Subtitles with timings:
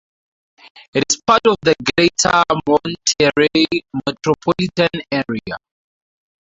[0.95, 3.67] It is part of the Greater Monterrey
[4.07, 5.57] Metropolitan area.